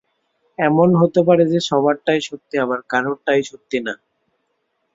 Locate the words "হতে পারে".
1.01-1.43